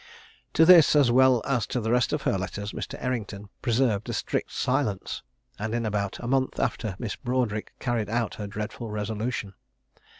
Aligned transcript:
To 0.53 0.65
this, 0.65 0.95
as 0.95 1.11
well 1.11 1.43
as 1.45 1.67
to 1.67 1.79
the 1.79 1.91
rest 1.91 2.11
of 2.11 2.23
her 2.23 2.35
letters, 2.35 2.71
Mr. 2.71 2.95
Errington 2.99 3.49
preserved 3.61 4.09
a 4.09 4.13
strict 4.13 4.51
silence, 4.51 5.21
and 5.59 5.75
in 5.75 5.85
about 5.85 6.17
a 6.17 6.27
month 6.27 6.59
after 6.59 6.95
Miss 6.97 7.15
Broadric 7.15 7.73
carried 7.77 8.09
out 8.09 8.33
her 8.41 8.47
dreadful 8.47 8.89
resolution. 8.89 9.53